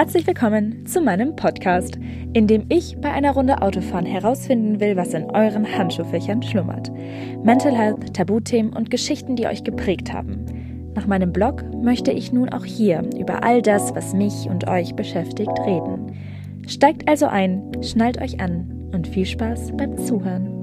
[0.00, 1.98] Herzlich willkommen zu meinem Podcast,
[2.32, 6.90] in dem ich bei einer Runde Autofahren herausfinden will, was in euren Handschuhfächern schlummert.
[7.44, 10.46] Mental Health, Tabuthemen und Geschichten, die euch geprägt haben.
[10.94, 14.94] Nach meinem Blog möchte ich nun auch hier über all das, was mich und euch
[14.94, 16.16] beschäftigt, reden.
[16.66, 20.59] Steigt also ein, schnallt euch an und viel Spaß beim Zuhören.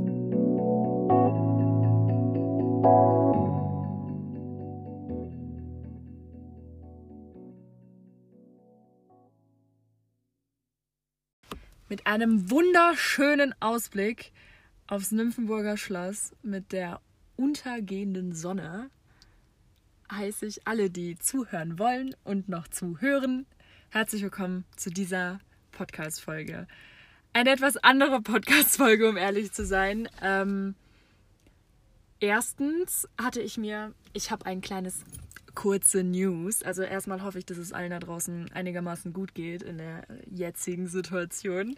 [11.90, 14.32] Mit einem wunderschönen Ausblick
[14.88, 17.02] aufs Nymphenburger Schloss mit der
[17.38, 18.90] untergehenden Sonne
[20.12, 23.46] heiße ich alle, die zuhören wollen und noch zuhören,
[23.90, 25.40] herzlich willkommen zu dieser
[25.72, 26.68] Podcast-Folge.
[27.34, 30.10] Eine etwas andere Podcast-Folge, um ehrlich zu sein.
[30.22, 30.76] Ähm,
[32.20, 35.04] erstens hatte ich mir, ich habe ein kleines
[35.58, 36.62] kurze News.
[36.62, 40.86] Also erstmal hoffe ich, dass es allen da draußen einigermaßen gut geht in der jetzigen
[40.86, 41.76] Situation.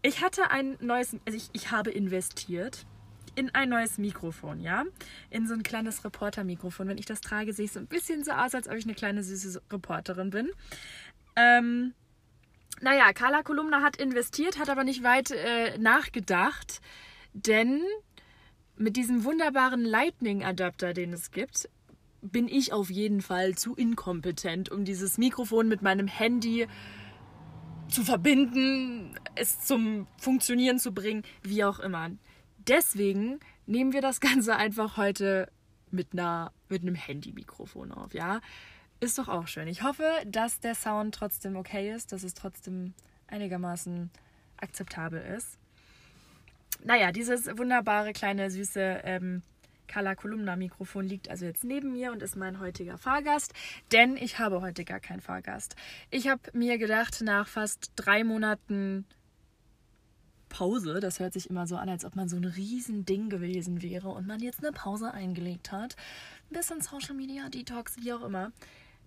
[0.00, 2.86] Ich hatte ein neues, also ich, ich habe investiert
[3.34, 4.84] in ein neues Mikrofon, ja?
[5.28, 6.88] In so ein kleines Reporter-Mikrofon.
[6.88, 8.94] Wenn ich das trage, sehe ich so ein bisschen so aus, als ob ich eine
[8.94, 10.50] kleine süße Reporterin bin.
[11.36, 11.92] Ähm,
[12.80, 16.80] naja, Carla Kolumna hat investiert, hat aber nicht weit äh, nachgedacht,
[17.34, 17.82] denn
[18.78, 21.68] mit diesem wunderbaren Lightning-Adapter, den es gibt,
[22.24, 26.66] bin ich auf jeden Fall zu inkompetent, um dieses Mikrofon mit meinem Handy
[27.88, 32.10] zu verbinden, es zum Funktionieren zu bringen, wie auch immer.
[32.66, 35.50] Deswegen nehmen wir das Ganze einfach heute
[35.90, 38.40] mit, einer, mit einem Handy-Mikrofon auf, ja?
[39.00, 39.68] Ist doch auch schön.
[39.68, 42.94] Ich hoffe, dass der Sound trotzdem okay ist, dass es trotzdem
[43.26, 44.10] einigermaßen
[44.56, 45.58] akzeptabel ist.
[46.82, 49.42] Naja, dieses wunderbare, kleine, süße ähm,
[49.86, 53.52] Kala Kolumna Mikrofon liegt also jetzt neben mir und ist mein heutiger Fahrgast,
[53.92, 55.76] denn ich habe heute gar keinen Fahrgast.
[56.10, 59.04] Ich habe mir gedacht, nach fast drei Monaten
[60.48, 64.08] Pause, das hört sich immer so an, als ob man so ein Riesending gewesen wäre
[64.10, 65.96] und man jetzt eine Pause eingelegt hat.
[66.48, 68.52] Ein bisschen Social Media Detox, wie auch immer.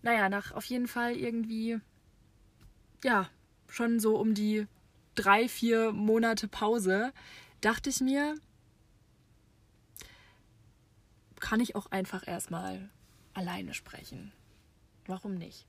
[0.01, 1.79] Naja, nach auf jeden Fall irgendwie,
[3.01, 3.29] ja,
[3.69, 4.67] schon so um die
[5.15, 7.13] drei, vier Monate Pause,
[7.61, 8.35] dachte ich mir,
[11.39, 12.89] kann ich auch einfach erstmal
[13.33, 14.31] alleine sprechen.
[15.05, 15.67] Warum nicht?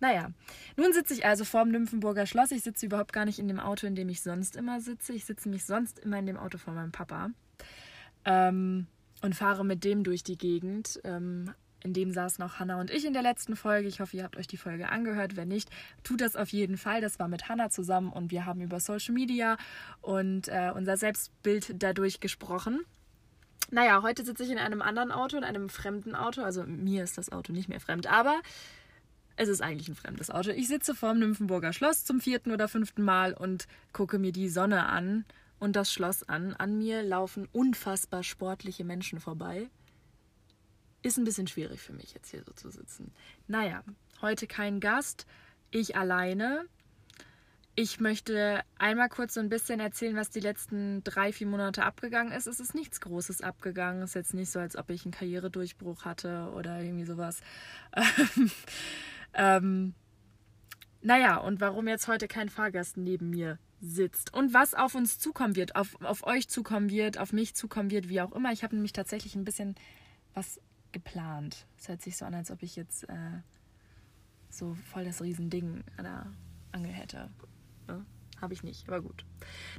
[0.00, 0.30] Naja,
[0.76, 2.50] nun sitze ich also vorm Nymphenburger Schloss.
[2.50, 5.12] Ich sitze überhaupt gar nicht in dem Auto, in dem ich sonst immer sitze.
[5.12, 7.30] Ich sitze mich sonst immer in dem Auto von meinem Papa
[8.24, 8.86] ähm,
[9.22, 11.00] und fahre mit dem durch die Gegend.
[11.04, 13.88] Ähm, in dem saßen auch Hannah und ich in der letzten Folge.
[13.88, 15.36] Ich hoffe, ihr habt euch die Folge angehört.
[15.36, 15.68] Wenn nicht,
[16.02, 17.02] tut das auf jeden Fall.
[17.02, 19.58] Das war mit Hannah zusammen und wir haben über Social Media
[20.00, 22.80] und äh, unser Selbstbild dadurch gesprochen.
[23.70, 26.42] Naja, heute sitze ich in einem anderen Auto, in einem fremden Auto.
[26.42, 28.40] Also mir ist das Auto nicht mehr fremd, aber
[29.36, 30.50] es ist eigentlich ein fremdes Auto.
[30.50, 34.86] Ich sitze vorm Nymphenburger Schloss zum vierten oder fünften Mal und gucke mir die Sonne
[34.86, 35.24] an
[35.58, 36.54] und das Schloss an.
[36.54, 39.68] An mir laufen unfassbar sportliche Menschen vorbei.
[41.02, 43.12] Ist ein bisschen schwierig für mich, jetzt hier so zu sitzen.
[43.48, 43.82] Naja,
[44.22, 45.26] heute kein Gast,
[45.70, 46.66] ich alleine.
[47.76, 52.32] Ich möchte einmal kurz so ein bisschen erzählen, was die letzten drei, vier Monate abgegangen
[52.32, 52.46] ist.
[52.46, 54.02] Es ist nichts Großes abgegangen.
[54.02, 57.40] Es ist jetzt nicht so, als ob ich einen Karrieredurchbruch hatte oder irgendwie sowas.
[59.34, 59.94] ähm,
[61.02, 65.56] naja, und warum jetzt heute kein Fahrgast neben mir sitzt und was auf uns zukommen
[65.56, 68.52] wird, auf, auf euch zukommen wird, auf mich zukommen wird, wie auch immer.
[68.52, 69.74] Ich habe nämlich tatsächlich ein bisschen
[70.32, 70.60] was
[70.92, 71.66] geplant.
[71.76, 73.40] Es hört sich so an, als ob ich jetzt äh,
[74.48, 76.26] so voll das Riesending an der
[76.70, 77.30] Angel hätte.
[77.88, 78.04] Ne?
[78.40, 79.24] Habe ich nicht, aber gut.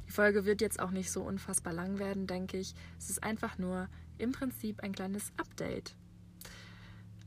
[0.06, 2.74] Die Folge wird jetzt auch nicht so unfassbar lang werden, denke ich.
[2.98, 5.94] Es ist einfach nur im Prinzip ein kleines Update.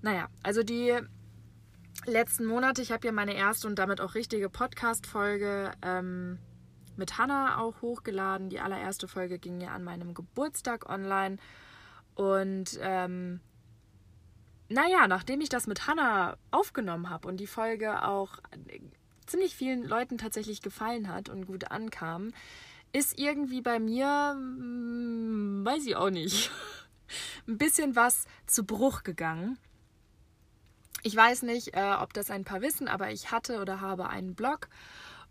[0.02, 0.98] Naja, also die
[2.06, 6.40] letzten Monate, ich habe ja meine erste und damit auch richtige Podcast-Folge ähm,
[6.96, 8.50] mit Hannah auch hochgeladen.
[8.50, 11.38] Die allererste Folge ging ja an meinem Geburtstag online.
[12.16, 13.40] Und ähm,
[14.70, 18.40] naja, nachdem ich das mit Hannah aufgenommen habe und die Folge auch
[19.30, 22.32] ziemlich vielen Leuten tatsächlich gefallen hat und gut ankam,
[22.92, 26.52] ist irgendwie bei mir, hm, weiß ich auch nicht,
[27.48, 29.58] ein bisschen was zu Bruch gegangen.
[31.04, 34.36] Ich weiß nicht, äh, ob das ein paar wissen, aber ich hatte oder habe einen
[34.36, 34.68] Blog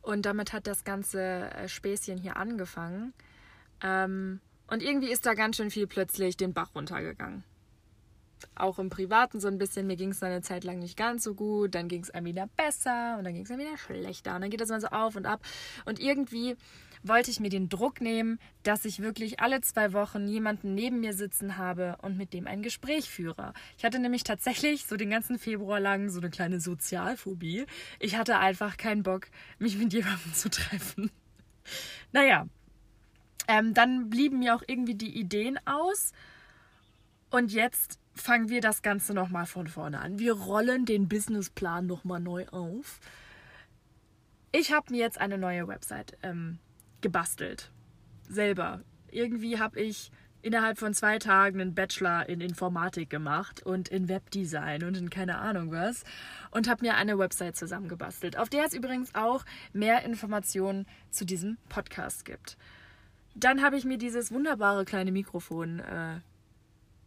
[0.01, 3.13] und damit hat das ganze äh, Späßchen hier angefangen.
[3.83, 7.45] Ähm, und irgendwie ist da ganz schön viel plötzlich den Bach runtergegangen
[8.55, 9.87] auch im Privaten so ein bisschen.
[9.87, 12.49] Mir ging es eine Zeit lang nicht ganz so gut, dann ging es einem wieder
[12.57, 15.17] besser und dann ging es einem wieder schlechter und dann geht das mal so auf
[15.17, 15.41] und ab.
[15.85, 16.57] Und irgendwie
[17.03, 21.15] wollte ich mir den Druck nehmen, dass ich wirklich alle zwei Wochen jemanden neben mir
[21.15, 23.53] sitzen habe und mit dem ein Gespräch führe.
[23.77, 27.67] Ich hatte nämlich tatsächlich so den ganzen Februar lang so eine kleine Sozialphobie.
[27.99, 31.11] Ich hatte einfach keinen Bock, mich mit jemandem zu treffen.
[32.13, 32.47] Naja,
[33.47, 36.13] ähm, dann blieben mir auch irgendwie die Ideen aus.
[37.31, 40.19] Und jetzt fangen wir das Ganze nochmal von vorne an.
[40.19, 43.01] Wir rollen den Businessplan nochmal neu auf.
[44.53, 46.59] Ich habe mir jetzt eine neue Website ähm,
[47.01, 47.71] gebastelt.
[48.29, 48.81] Selber.
[49.11, 50.11] Irgendwie habe ich
[50.43, 55.39] innerhalb von zwei Tagen einen Bachelor in Informatik gemacht und in Webdesign und in keine
[55.39, 56.05] Ahnung was
[56.51, 61.59] und habe mir eine Website zusammengebastelt, auf der es übrigens auch mehr Informationen zu diesem
[61.69, 62.57] Podcast gibt.
[63.35, 66.21] Dann habe ich mir dieses wunderbare kleine Mikrofon äh,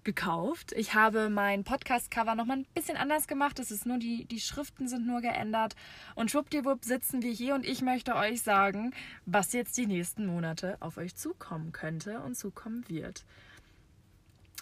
[0.04, 0.74] gekauft.
[0.74, 3.60] Ich habe mein Podcast-Cover nochmal ein bisschen anders gemacht.
[3.60, 5.76] Es ist nur die, die Schriften sind nur geändert.
[6.16, 8.94] Und schwuppdiwupp sitzen wir hier und ich möchte euch sagen,
[9.26, 13.26] was jetzt die nächsten Monate auf euch zukommen könnte und zukommen wird.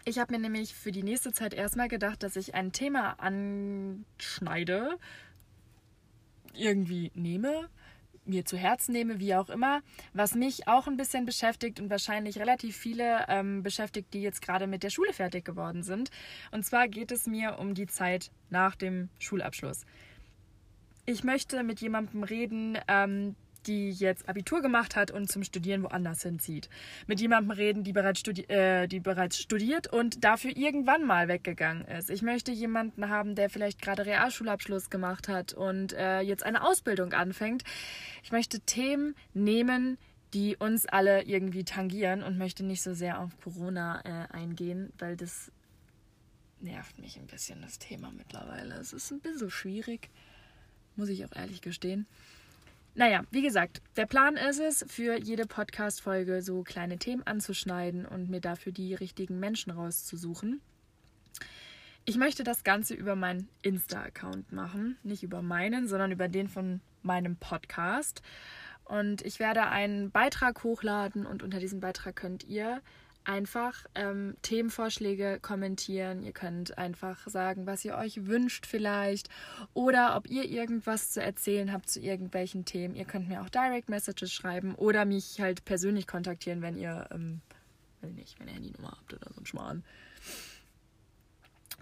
[0.05, 4.97] Ich habe mir nämlich für die nächste Zeit erstmal gedacht, dass ich ein Thema anschneide,
[6.53, 7.69] irgendwie nehme,
[8.29, 9.81] mir zu Herzen nehme, wie auch immer,
[10.13, 14.67] was mich auch ein bisschen beschäftigt und wahrscheinlich relativ viele ähm, beschäftigt, die jetzt gerade
[14.67, 16.11] mit der Schule fertig geworden sind.
[16.51, 19.85] Und zwar geht es mir um die Zeit nach dem Schulabschluss.
[21.05, 23.35] Ich möchte mit jemandem reden, ähm,
[23.67, 26.69] die jetzt Abitur gemacht hat und zum Studieren woanders hinzieht.
[27.07, 31.85] Mit jemandem reden, die bereits, studi äh, die bereits studiert und dafür irgendwann mal weggegangen
[31.85, 32.09] ist.
[32.09, 37.13] Ich möchte jemanden haben, der vielleicht gerade Realschulabschluss gemacht hat und äh, jetzt eine Ausbildung
[37.13, 37.63] anfängt.
[38.23, 39.97] Ich möchte Themen nehmen,
[40.33, 45.17] die uns alle irgendwie tangieren und möchte nicht so sehr auf Corona äh, eingehen, weil
[45.17, 45.51] das
[46.61, 48.75] nervt mich ein bisschen, das Thema mittlerweile.
[48.75, 50.09] Es ist ein bisschen schwierig,
[50.95, 52.05] muss ich auch ehrlich gestehen.
[52.99, 58.29] Naja, wie gesagt, der Plan ist es, für jede Podcast-Folge so kleine Themen anzuschneiden und
[58.29, 60.59] mir dafür die richtigen Menschen rauszusuchen.
[62.03, 64.97] Ich möchte das Ganze über meinen Insta-Account machen.
[65.03, 68.21] Nicht über meinen, sondern über den von meinem Podcast.
[68.83, 72.81] Und ich werde einen Beitrag hochladen und unter diesem Beitrag könnt ihr
[73.23, 76.23] einfach ähm, Themenvorschläge kommentieren.
[76.23, 79.29] Ihr könnt einfach sagen, was ihr euch wünscht vielleicht
[79.73, 82.95] oder ob ihr irgendwas zu erzählen habt zu irgendwelchen Themen.
[82.95, 87.41] Ihr könnt mir auch Direct Messages schreiben oder mich halt persönlich kontaktieren, wenn ihr, ähm,
[88.01, 89.83] wenn nicht, wenn ihr Handynummer habt oder so ein Schmarrn.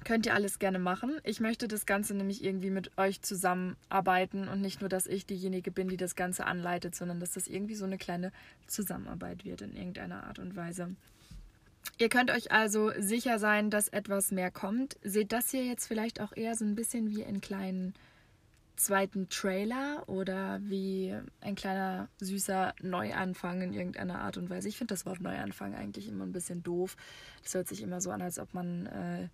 [0.04, 1.20] Könnt ihr alles gerne machen.
[1.24, 5.72] Ich möchte das Ganze nämlich irgendwie mit euch zusammenarbeiten und nicht nur, dass ich diejenige
[5.72, 8.32] bin, die das Ganze anleitet, sondern dass das irgendwie so eine kleine
[8.68, 10.96] Zusammenarbeit wird in irgendeiner Art und Weise.
[11.98, 14.98] Ihr könnt euch also sicher sein, dass etwas mehr kommt.
[15.04, 17.94] Seht das hier jetzt vielleicht auch eher so ein bisschen wie einen kleinen
[18.78, 24.70] zweiten Trailer oder wie ein kleiner süßer Neuanfang in irgendeiner Art und Weise.
[24.70, 26.96] Ich finde das Wort Neuanfang eigentlich immer ein bisschen doof.
[27.44, 29.30] Das hört sich immer so an, als ob man äh,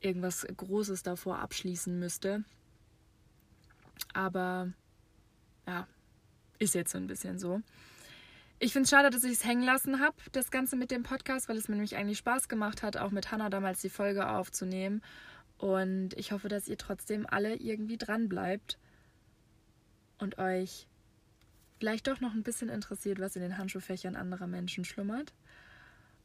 [0.00, 2.44] irgendwas Großes davor abschließen müsste.
[4.14, 4.72] Aber
[5.66, 5.86] ja,
[6.58, 7.60] ist jetzt so ein bisschen so.
[8.58, 11.48] Ich finde es schade, dass ich es hängen lassen habe, das Ganze mit dem Podcast,
[11.48, 15.02] weil es mir nämlich eigentlich Spaß gemacht hat, auch mit Hannah damals die Folge aufzunehmen.
[15.58, 18.78] Und ich hoffe, dass ihr trotzdem alle irgendwie dran bleibt
[20.18, 20.86] und euch
[21.78, 25.34] vielleicht doch noch ein bisschen interessiert, was in den Handschuhfächern anderer Menschen schlummert.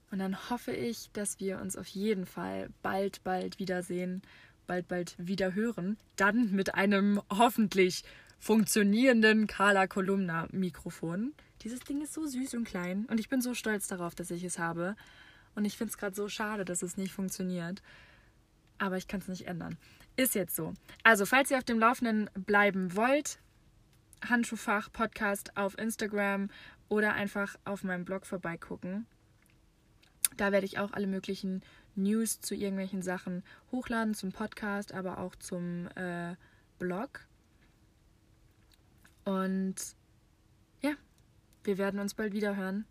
[0.09, 4.21] Und dann hoffe ich, dass wir uns auf jeden Fall bald, bald wiedersehen,
[4.67, 5.97] bald, bald wieder hören.
[6.15, 8.03] Dann mit einem hoffentlich
[8.39, 11.33] funktionierenden Kala Kolumna Mikrofon.
[11.61, 14.43] Dieses Ding ist so süß und klein und ich bin so stolz darauf, dass ich
[14.43, 14.95] es habe.
[15.53, 17.81] Und ich finde es gerade so schade, dass es nicht funktioniert.
[18.77, 19.77] Aber ich kann es nicht ändern.
[20.15, 20.73] Ist jetzt so.
[21.03, 23.39] Also, falls ihr auf dem Laufenden bleiben wollt,
[24.27, 26.49] Handschuhfach Podcast auf Instagram
[26.89, 29.05] oder einfach auf meinem Blog vorbeigucken.
[30.37, 31.61] Da werde ich auch alle möglichen
[31.95, 36.35] News zu irgendwelchen Sachen hochladen, zum Podcast, aber auch zum äh,
[36.79, 37.25] Blog.
[39.25, 39.75] Und
[40.81, 40.93] ja,
[41.63, 42.85] wir werden uns bald wieder hören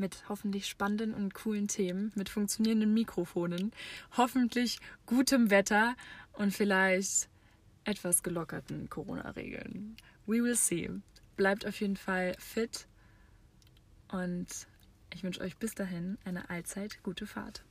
[0.00, 3.70] mit hoffentlich spannenden und coolen Themen, mit funktionierenden Mikrofonen,
[4.16, 5.94] hoffentlich gutem Wetter
[6.32, 7.28] und vielleicht
[7.84, 9.96] etwas gelockerten Corona-Regeln.
[10.26, 10.90] We will see.
[11.36, 12.86] Bleibt auf jeden Fall fit
[14.08, 14.46] und
[15.12, 17.62] ich wünsche euch bis dahin eine allzeit gute Fahrt.